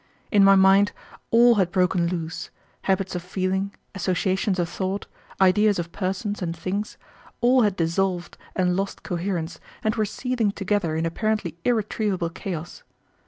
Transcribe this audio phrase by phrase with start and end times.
[0.31, 0.93] In my mind,
[1.29, 2.49] all had broken loose,
[2.85, 5.05] habits of feeling, associations of thought,
[5.39, 6.97] ideas of persons and things,
[7.39, 12.81] all had dissolved and lost coherence and were seething together in apparently irretrievable chaos.